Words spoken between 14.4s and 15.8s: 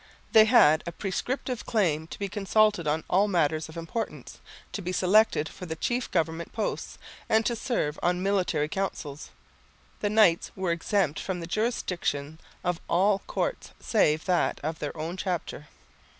of their own chapter.